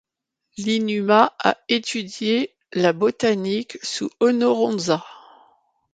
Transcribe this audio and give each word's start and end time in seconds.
Iinuma 0.57 1.29
a 1.37 1.57
étudié 1.69 2.55
la 2.73 2.91
botanique 2.91 3.77
sous 3.83 4.09
Ono 4.19 4.55
Ranzan. 4.55 5.03